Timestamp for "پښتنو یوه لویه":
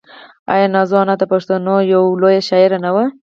1.33-2.41